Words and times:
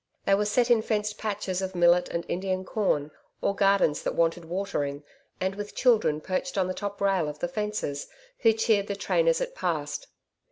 They 0.25 0.33
were 0.33 0.45
set 0.45 0.71
in 0.71 0.81
fenced 0.81 1.19
patches 1.19 1.61
of 1.61 1.75
millet 1.75 2.09
and 2.09 2.25
Indian 2.27 2.65
corn 2.65 3.11
or 3.39 3.53
gardens 3.55 4.01
that 4.01 4.15
wanted 4.15 4.45
watering 4.45 5.03
and 5.39 5.53
with 5.53 5.75
children 5.75 6.21
perched 6.21 6.57
on 6.57 6.65
the 6.67 6.73
top 6.73 6.99
rail 6.99 7.29
of 7.29 7.37
the 7.37 7.47
fences 7.47 8.07
who 8.39 8.51
cheered 8.51 8.87
the 8.87 8.95
train 8.95 9.27
as 9.27 9.41
it 9.41 9.53
passed. 9.53 10.07